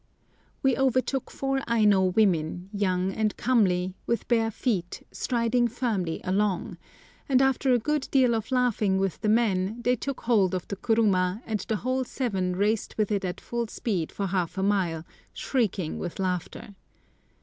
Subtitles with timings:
[0.63, 6.79] We overtook four Aino women, young and comely, with bare feet, striding firmly along;
[7.29, 10.75] and after a good deal of laughing with the men, they took hold of the
[10.75, 15.05] kuruma, and the whole seven raced with it at full speed for half a mile,
[15.33, 16.73] shrieking with laughter.